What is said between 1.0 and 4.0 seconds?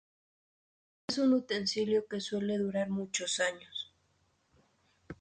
Es un utensilio que suele durar muchos años.